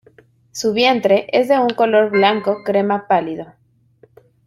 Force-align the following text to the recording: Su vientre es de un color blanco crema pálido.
Su 0.51 0.73
vientre 0.73 1.27
es 1.31 1.47
de 1.47 1.59
un 1.59 1.69
color 1.75 2.09
blanco 2.09 2.63
crema 2.63 3.07
pálido. 3.07 3.53